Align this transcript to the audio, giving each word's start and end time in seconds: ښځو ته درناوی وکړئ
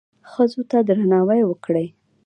ښځو 0.31 0.61
ته 0.69 0.77
درناوی 0.87 1.41
وکړئ 1.45 1.87